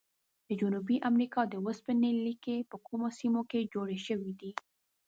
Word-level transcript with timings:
د 0.47 0.49
جنوبي 0.59 0.97
امریکا 1.09 1.41
د 1.47 1.53
اوسپنې 1.65 2.11
لیکي 2.25 2.57
په 2.69 2.75
کومو 2.87 3.07
سیمو 3.19 3.41
کې 3.51 3.69
جوړې 3.73 3.97
شوي 4.07 4.31
دي؟ 4.39 4.51